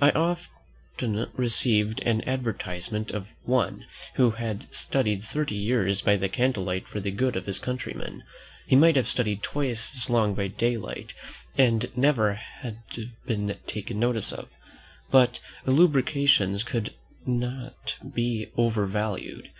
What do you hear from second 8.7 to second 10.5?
might have studied twice as long by